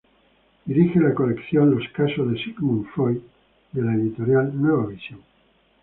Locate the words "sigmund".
2.43-2.87